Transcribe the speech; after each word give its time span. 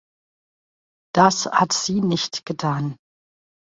Das 1.13 1.45
hat 1.45 1.73
sie 1.73 2.01
nicht 2.01 2.43
getan. 2.47 2.95